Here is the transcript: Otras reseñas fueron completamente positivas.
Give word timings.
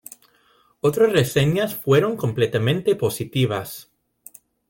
Otras 0.79 1.11
reseñas 1.13 1.75
fueron 1.75 2.17
completamente 2.17 2.95
positivas. 2.95 3.91